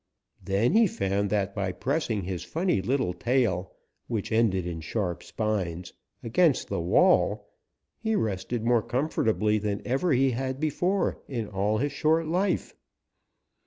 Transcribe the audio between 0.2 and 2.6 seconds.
Then he found that by pressing his